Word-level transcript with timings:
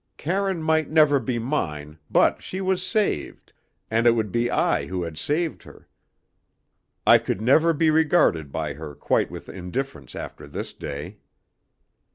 Karine 0.17 0.63
might 0.63 0.89
never 0.89 1.19
be 1.19 1.37
mine, 1.37 1.99
but 2.09 2.41
she 2.41 2.59
was 2.59 2.83
saved, 2.83 3.53
and 3.91 4.07
it 4.07 4.13
would 4.15 4.31
be 4.31 4.49
I 4.49 4.87
who 4.87 5.03
had 5.03 5.15
saved 5.15 5.61
her. 5.61 5.87
I 7.05 7.19
could 7.19 7.39
never 7.39 7.71
be 7.71 7.91
regarded 7.91 8.51
by 8.51 8.73
her 8.73 8.95
quite 8.95 9.29
with 9.29 9.47
indifference 9.47 10.15
after 10.15 10.47
this 10.47 10.73
day. 10.73 11.17